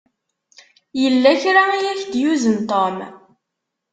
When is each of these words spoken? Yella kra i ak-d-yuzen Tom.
Yella 1.01 1.31
kra 1.41 1.63
i 1.79 1.81
ak-d-yuzen 1.91 2.57
Tom. 2.69 2.97